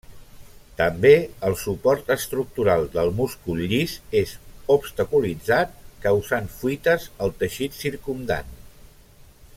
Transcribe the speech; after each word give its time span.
També, 0.77 1.09
el 1.49 1.55
suport 1.63 2.09
estructural 2.15 2.87
del 2.95 3.13
múscul 3.19 3.61
llis 3.73 3.95
és 4.23 4.33
obstaculitzat, 4.79 5.79
causant 6.07 6.53
fuites 6.63 7.09
al 7.27 7.37
teixit 7.45 7.81
circumdant. 7.85 8.55